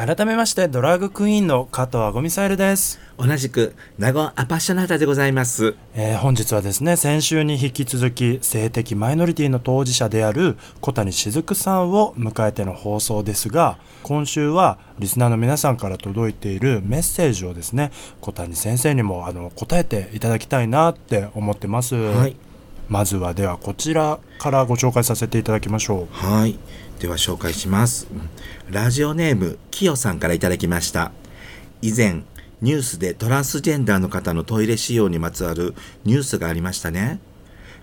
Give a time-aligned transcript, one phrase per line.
[0.00, 2.98] 改めましてドラッグクイーンの加藤あごみサイルです。
[3.18, 17.90] 同じく名護アパッショナータでございます、えー本日はですね先週に引き続き性的マイノリティの当事者である小谷雫さんを迎えての放送ですが今週はリスナーの皆さんから届いているメッセージをですね
[18.22, 22.36] 小谷先生にもあの答えていただきたいなって思ってます、はい。
[22.88, 26.14] まずはではこちらからご紹介させていただきましょう。
[26.14, 26.58] はい
[27.00, 28.06] では紹介します。
[28.70, 31.12] ラジオネームきよさんからいただきました。
[31.80, 32.24] 以前
[32.60, 35.74] ニュースでトランスジェンダーの方のトイレ使用にまつわる
[36.04, 37.18] ニュースがありましたね。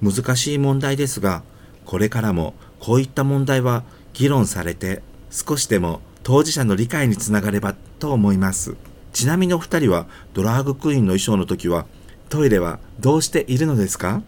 [0.00, 1.42] 難しい問題ですが
[1.84, 3.82] これからもこういった問題は
[4.14, 8.76] 議論されて少しでも当事者の理解につながればと思います。
[9.12, 11.86] ちなみにお二人はドラァグクイーンの衣装の時は
[12.28, 14.22] トイレはどうしているのですか？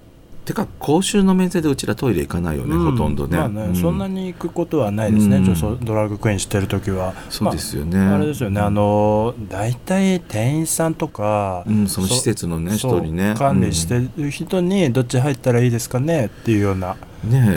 [0.45, 2.91] てか公衆の面接でうちらトイレ行かないよね、うん。
[2.93, 3.77] ほとんどね,、まあね、うん。
[3.77, 5.85] そんなに行くことはないですね、うん。
[5.85, 7.15] ドラッグクイーンしてる時は。
[7.31, 13.35] そうですよね、まああれですよね、あの大体店員さんとか、うん、その施設のねそう人にね。
[13.39, 16.27] 管理してる人にどっち入ったらいいですかね？
[16.27, 16.97] っていうような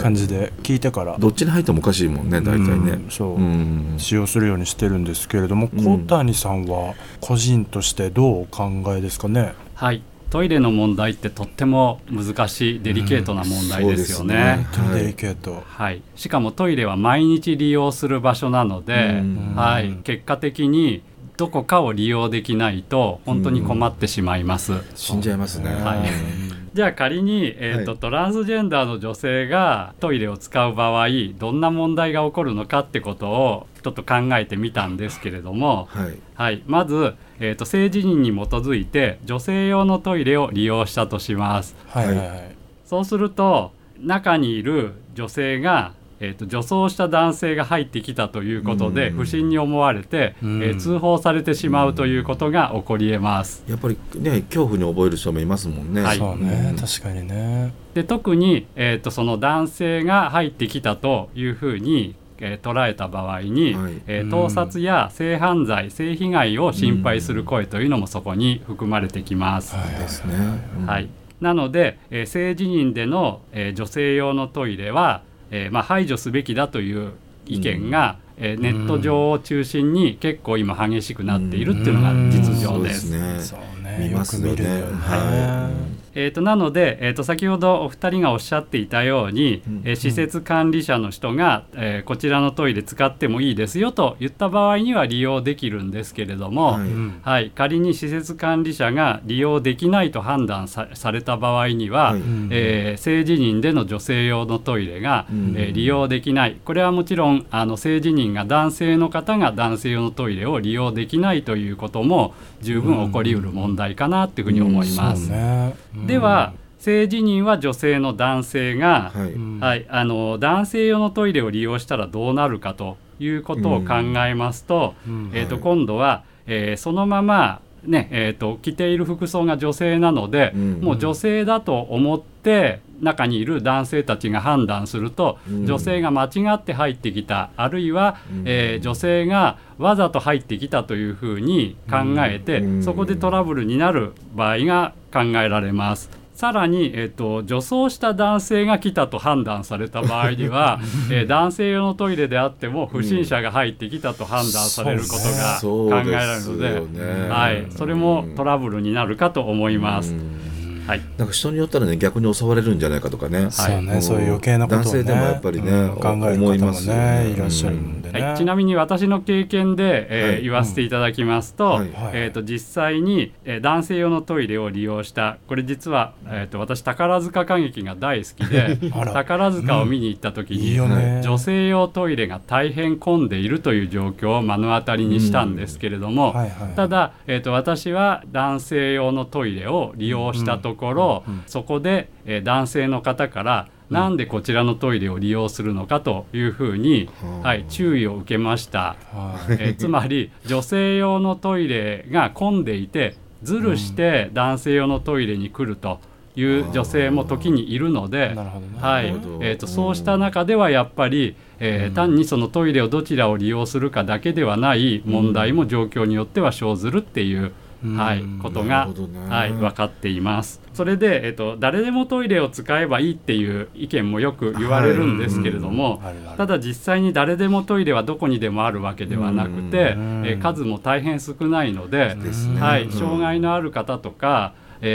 [0.02, 3.36] 感じで聞いてから、どっちに入ってもおかしいもんね大体ね、うんそう。
[3.36, 3.96] うん。
[3.98, 5.84] 使用するようにしてるんですけれども、うん。
[5.84, 9.54] 小谷さんは個人としてどうお考えですかね？
[9.74, 14.68] はい、トイレの問題ってとっても難しいデリケートな問題ですよね。
[14.94, 19.54] デリケート、はい、しかもトイレは毎日利用する場所なので、うん。
[19.56, 21.02] はい、結果的に
[21.38, 24.74] どこかを利用できないと本当に困ってしまいます。
[24.96, 26.45] 死んじゃいますね、はい
[26.76, 28.00] じゃあ仮に、えーとはい。
[28.00, 36.18] トランスジェンダーの女性がトイレを使う場合どんな問題が起こるのかってことをちょっと考えてみたんですけれども、はい。
[36.36, 41.78] はい、まず、えーと性自認に基づいて女性用のトイレを利用したとします。
[41.88, 42.56] はいはいはい。
[42.84, 49.18] そうすると中にいる女性が、えー、と女装した男性が入ってきたということでうん。
[49.18, 50.64] 不審に思われて、うん。
[50.64, 53.64] えー通報されてしまうということが起こりえます。
[53.68, 56.18] やっぱりね恐怖に覚える人もいますもんね、はい。
[56.18, 57.74] そうね、ん確かにね。
[57.94, 63.92] で特に、えー、とその男性が入ってきたというふうに、えー捉えた場合に、はい。
[63.94, 69.76] うんえー盗撮や性犯罪性被害を心配する声というのもそこに含まれてきます。
[69.76, 70.36] はいですね、
[70.80, 70.86] うん。
[70.86, 71.10] はい、
[71.42, 75.22] なので、えー性自認での、えー女性用のトイレは、
[75.52, 77.14] えーまあ、排除すべきだという
[77.46, 83.10] 意見が、えーネット上を中心に結構今激しくなっているっていうのが実情です。
[83.10, 83.98] そうねそうね。
[84.00, 84.52] 見よくますよね。
[84.52, 85.70] 見るよね、は
[86.16, 96.82] えー、となので、えー、と先ほどお二人がおっしゃっていたように、うんえー施設管理者の人が、えーこちらのトイレ使ってもいいですよと言った場合には利用できるんですけれども、はい。
[96.82, 97.20] うん。
[97.22, 102.22] はい、仮に施設管理者が利用できないと判断さされた場合には、はい。
[102.22, 105.56] うんえー性自認での女性用のトイレが、うん。
[105.58, 106.58] えー利用できない。
[106.64, 115.28] これはもちろんあの性自認が男性の方が男性用のトイレを利用できないということも十分起こりうる問題かなというふうに思います。
[115.28, 115.76] そうね。
[115.98, 116.54] うんでは
[116.86, 119.32] 性自認は女性の男性が、はい。
[119.32, 119.60] うん。
[119.60, 123.96] はい、あの男性用のトイレを利用したらどうなるかということを考
[124.26, 125.32] えますと,、うん。
[125.34, 125.64] えー、とはい。
[125.64, 130.82] 今度は、えーそのまま、ねえー、と着ている服装が女性なので、うん。
[130.82, 135.66] もう女性だと思って中にいる男性たちが判断すると、うん。
[135.66, 138.44] 女性が間違って入ってきたあるいは、うん。
[138.46, 142.84] えー女性がわざと入ってきたというふうに考えて、うん。
[142.84, 146.10] そこでトラブルになる場合が考えられます。
[146.34, 150.80] さらに、えっと女装した男性が来たと判断された場合には、
[151.10, 157.30] えー男性用のトイレであっても不審者が入ってきたと判断されることがそう考えられるので、ですよね。
[157.30, 160.14] はい、それもトラブルになるかと思います。
[160.14, 160.55] うん
[160.88, 161.02] はい。
[161.18, 165.96] なんか人によったらね逆に襲われるんじゃないかとかね、そうね、はいそういう余計なことを、ね、男性でもやっぱりねうん。
[165.96, 167.24] 考える思い方もますよね。
[167.26, 167.76] ねいらっしゃる
[168.20, 170.44] ね、はい、ちなみに私の経験で、えーはい。
[170.44, 171.80] 言わせていただきますと,、はい。
[171.80, 171.92] はい。
[172.14, 178.78] えー、と実際に、えー男性用のトイレを利用したこれ実は、えー、と私宝塚歌劇が大好きで
[179.14, 186.76] 宝塚を見に行った時に、いいよね、女性用トイレが大変混んでいるという状況を目の当たりにしたんですけれども、はいはい。
[186.76, 191.34] ただ、えー、と私は男性用のトイレを利用したところ、うん。
[191.36, 191.44] うん。
[191.48, 197.10] そこで、えー男性の方からなんでこちらのトイレを利用するのかというふうに、
[197.44, 199.54] はい、注意を受けました、はい。
[199.54, 206.00] えーつまり女性用のトイレが混んでいてずるして男性用のトイレに来ると
[206.36, 208.34] いう女性も時にいるので、
[208.80, 209.08] はい。
[209.42, 217.54] えー、とそうした中ではやっぱり、えー単にそのトイレをどちらを利用するかだけではない問題も状況によっては生ずるっていう、うん
[217.94, 219.30] はい、ことながね。
[219.30, 220.62] はい、分かっています。
[220.74, 226.02] それで、えっと、誰でもトイレを使えばいいっていう意見もよく言われるんですけれども、
[226.38, 230.24] ただ実際に誰でもトイレはどこにでもあるわけではなくて、うん。
[230.26, 232.60] えー数も大変少ないので、ね。
[232.60, 232.92] はい、うん。
[232.92, 234.54] 障害のある方とか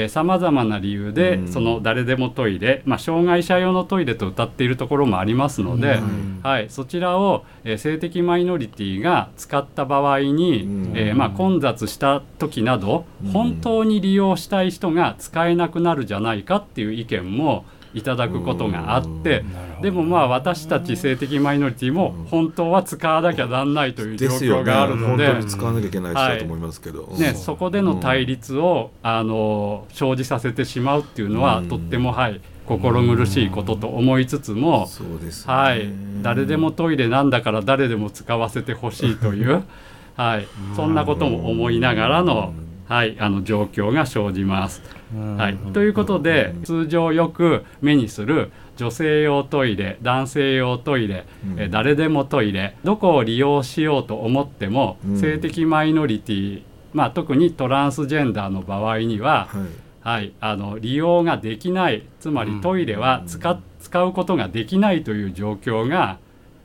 [0.09, 1.49] さまざまな理由で、うん。
[1.49, 6.41] その誰でもトイレ、まあ、障害者用のトイレと歌っているところもありますので、うん。
[6.43, 10.93] はい、そちらを、えー性的マイノリティが使った場合に、うん。
[10.95, 13.33] えーまあ、混雑した時など、うん。
[13.33, 17.65] 本当に利用したい人が使えなくなるじゃないかっていう意見も
[17.95, 19.45] いただくことがあって、
[19.83, 25.27] でもまあ私たち性的マイノリティも本当は使わなきゃなんないという状況があるので。
[25.27, 31.69] 本当に使わなきゃいけない人だと思いますけど、ね、そこでの対立を、あの生じさせてしまうっていうのは、うん。
[31.69, 34.89] とっても、はい、心苦しいことと思いつつも、
[35.21, 35.31] ね。
[35.47, 35.89] はい、
[36.23, 39.65] 誰でもトイレなんだから誰でも使わせてほしいという、
[40.17, 40.47] はい、
[40.77, 42.53] そんなことも思いながらの,、
[42.89, 45.00] はい、あの状況が生じます。
[45.15, 45.37] うん。
[45.37, 51.61] はい、ということで通常よく目にする女性用トイレ男性用トイレ、うん。
[51.61, 55.21] え誰でもトイレどこを利用しようと思っても、うん。
[55.21, 56.63] 性的マイノリティ、
[56.93, 59.91] まあ、特にトランスジェンダーの場合には、はい。
[60.03, 66.19] はい、あの利用ができないつまりトイレは使,、使うことができないという状況が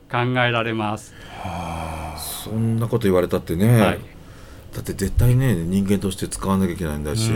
[0.10, 1.14] 考えられます。
[2.18, 4.15] そんなこと言われたってね、はい
[4.76, 7.32] だって絶対ね人間として使わなきゃいけないんだし、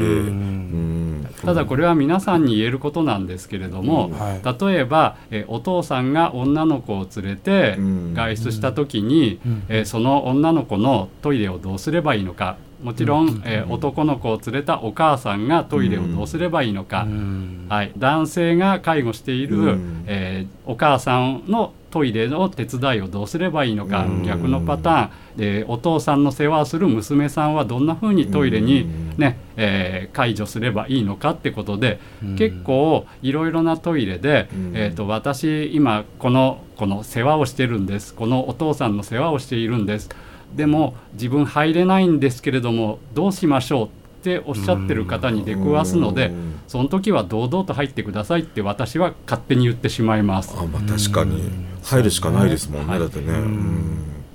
[1.41, 4.13] ただこれは皆さんに言えることなんですけれども、うん。
[4.13, 4.71] はい。
[4.74, 8.13] 例えば、えお父さんが女の子を連れてうん。
[8.13, 9.63] 外出した時に、うん。
[9.69, 17.66] えーその女の子のトイレをどうすればいいのかもちろん、えー男の子を連れたお母さんがトイレをどうすればいいのか、うん。
[17.70, 20.04] はい、男性が介護している、うん。
[20.08, 24.24] えーお母さんのトイレの手伝いをどうすればいいのか、うん。
[24.24, 25.10] 逆のパターン。
[25.38, 28.88] でお父さんの世話をする娘さんはどんなふうにトイレに、
[29.18, 32.36] ねえー介助すればいいのかってことで、うん。
[32.36, 34.72] 結構いろいろなトイレで、うん。
[34.76, 38.14] えー、と私今このこの世話をしてるんです。
[38.14, 40.10] このお父さんの世話をしているんです
[40.56, 43.90] でも自分入れないんですけれどもどうしましょうっ
[44.22, 46.60] ておっしゃってる方に出くわすので、うん。
[46.68, 50.56] その時は堂々と入ってくださいって私は勝手に言ってしまいます。
[50.57, 51.42] あまあ確かに。
[51.42, 51.69] うん。
[51.84, 53.34] 入るしかないですもんね、はいだってね、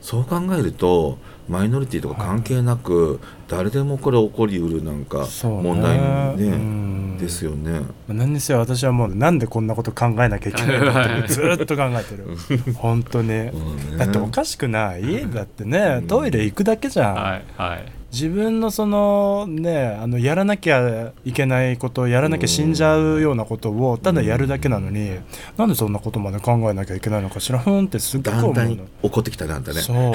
[0.01, 1.19] そう考えると
[1.49, 3.21] マイノリティとか関係なく、
[3.57, 5.63] 誰でもこれ起こりうるなんかそうね。
[5.63, 6.03] 問題ね。
[6.37, 7.19] うん。
[7.19, 7.81] ですよね。
[8.09, 10.93] 何にせよ私はもうなんでこんなこと考えなきゃいけないの？
[10.93, 12.27] かってずーっと考えてる。
[12.75, 13.29] 本当に。
[13.29, 13.97] うんね。
[13.99, 15.27] だっておかしくない？
[15.33, 17.85] だってねトイレ行くだけじゃん、はいはい。
[18.13, 25.17] 自分のそのねあのやらなきゃいけないことやらなきゃ死んじゃうようなことをただやるだけなのに、
[25.57, 27.59] なんでそんなことまで考えなきゃいけないのかしら？
[27.59, 28.85] ふんってすっごくだんだん思うの。
[29.03, 29.81] 怒ってきたなんだね。
[29.81, 30.13] そう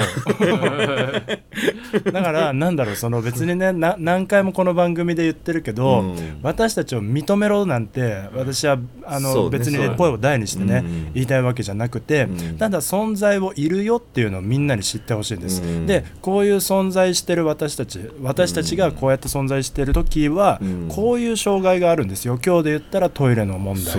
[2.12, 6.38] だからなんだろうその別にねな何回もこの番組で言ってるけど、うん。
[6.42, 11.12] 私たちを認めろなんて私はあの、ね別に、声を大にしてね、うん。
[11.14, 12.58] 言いたいわけじゃなくて、うん。
[12.58, 15.86] ただ存在をいるよっていうのをみんなに知ってほしいんです、うん。
[15.86, 20.86] でこういう存在してる私たち私たちがこうやって存在してる時は、うん。
[20.88, 22.38] こういう障害があるんですよ。
[22.44, 23.94] 今日で言ったらトイレの問題。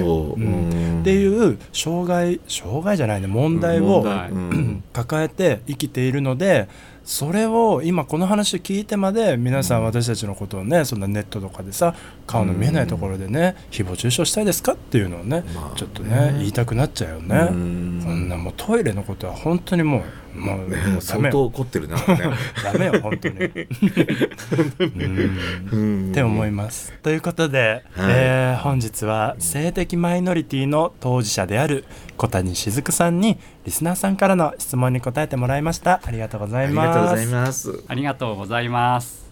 [1.02, 4.06] っていう障害障害じゃないね問題を、
[4.94, 6.68] 抱えて生きているので
[7.12, 11.94] それを今この話を聞いてまで皆さん私たちのことをねそんなネットとかでさ
[12.26, 17.50] 顔の見えないところでね誹謗中傷したいですかっていうのをねまあちょっとね言いたくなっちゃうよね。
[17.52, 18.02] うん。
[18.02, 21.98] こんなもうトイレのことは本当にもうもうもうね相当よ怒ってるな。
[21.98, 22.04] ね
[22.64, 23.36] ダメよ本当に。
[26.12, 26.94] って思います。
[27.04, 28.14] ということで、はい。
[28.16, 36.02] えー本日は性的マイノリティの当事者である小谷雫さんにリスナーさんからの質問に答えてもらいました。
[36.04, 36.88] ありがとうござあいます。
[36.88, 37.84] りがとうございます。
[37.88, 39.26] ありがとうございます。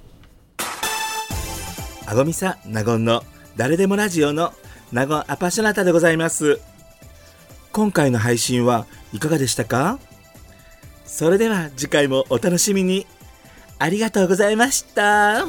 [2.06, 3.24] あごみさなごんの
[3.56, 4.54] 誰でもラジオの
[4.92, 6.60] なごアパショナタでございます。
[7.72, 10.00] 今回の配信はいかがでしたか？
[11.06, 13.06] それでは次回もお楽しみに。
[13.80, 15.46] ありがとうございました。